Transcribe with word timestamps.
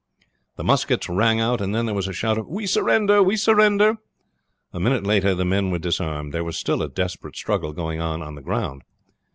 The 0.55 0.63
muskets 0.63 1.07
rang 1.09 1.39
out, 1.39 1.61
and 1.61 1.75
then 1.75 1.85
there 1.85 1.93
was 1.93 2.07
a 2.07 2.11
shout 2.11 2.39
of 2.39 2.47
"We 2.47 2.65
surrender! 2.65 3.21
we 3.21 3.37
surrender!" 3.37 3.97
A 4.73 4.79
minute 4.79 5.03
later 5.05 5.35
the 5.35 5.45
men 5.45 5.69
were 5.69 5.77
disarmed. 5.77 6.33
There 6.33 6.43
was 6.43 6.57
still 6.57 6.81
a 6.81 6.89
desperate 6.89 7.35
struggle 7.35 7.71
going 7.71 8.01
on 8.01 8.23
on 8.23 8.33
the 8.33 8.41
ground. 8.41 8.81